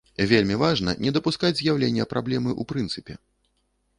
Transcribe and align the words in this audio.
Вельмі 0.29 0.55
важна 0.61 0.93
не 1.07 1.11
дапускаць 1.17 1.51
з'яўлення 1.59 2.07
праблемы 2.13 2.51
ў 2.53 2.69
прынцыпе. 2.71 3.13